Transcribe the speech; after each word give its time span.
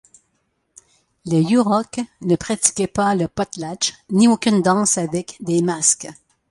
Les 1.25 1.43
Yuroks 1.43 1.99
ne 2.21 2.35
pratiquaient 2.35 2.87
pas 2.87 3.13
le 3.13 3.27
Potlatch, 3.27 3.93
ni 4.09 4.27
aucune 4.27 4.63
danse 4.63 4.97
avec 4.97 5.37
des 5.41 5.61
masques. 5.61 6.09